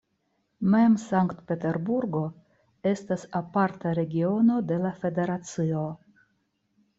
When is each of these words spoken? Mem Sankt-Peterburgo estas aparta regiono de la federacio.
Mem 0.75 0.93
Sankt-Peterburgo 1.01 2.21
estas 2.93 3.27
aparta 3.41 3.93
regiono 4.01 4.57
de 4.73 4.81
la 4.87 4.95
federacio. 5.05 5.85